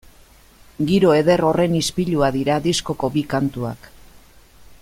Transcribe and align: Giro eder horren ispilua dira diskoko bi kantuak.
Giro 0.91 1.11
eder 1.17 1.43
horren 1.49 1.77
ispilua 1.81 2.31
dira 2.39 2.57
diskoko 2.65 3.11
bi 3.19 3.25
kantuak. 3.35 3.91